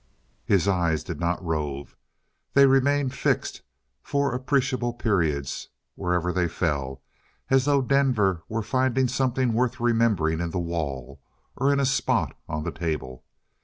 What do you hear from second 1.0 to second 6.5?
did not rove; they remained fixed for appreciable periods wherever they